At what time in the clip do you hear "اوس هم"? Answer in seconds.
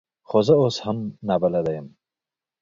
0.61-0.97